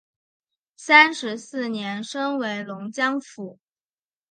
[0.77, 3.59] 三十四年升为龙江府。